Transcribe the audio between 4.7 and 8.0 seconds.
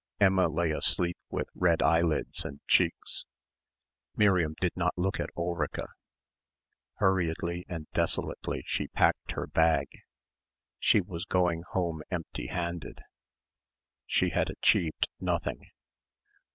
not look at Ulrica. Hurriedly and